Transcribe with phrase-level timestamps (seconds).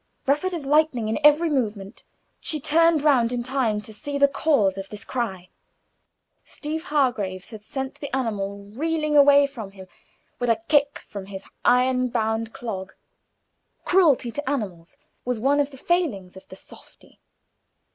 [0.25, 2.03] Rapid as lightning in every movement,
[2.39, 5.49] she turned round in time to see the cause of this cry.
[6.43, 9.85] Steeve Hargraves had sent the animal reeling away from him
[10.39, 12.93] with a kick from his iron bound clog.
[13.85, 17.19] Cruelty to animals was one of the failings of the "softy."